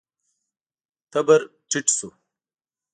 تبر 1.11 1.41
ټيټ 1.69 1.87
شو. 1.97 2.09